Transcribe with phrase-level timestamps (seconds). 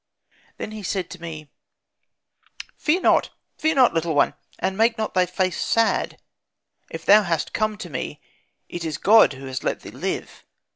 [0.57, 1.51] "Then said he to me,
[2.75, 6.19] 'Fear not, fear not, little one, and make not thy face sad.
[6.89, 8.19] If thou hast come to me,
[8.67, 10.43] it is God who has let thee live.